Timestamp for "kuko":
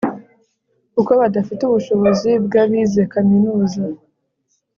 0.93-1.11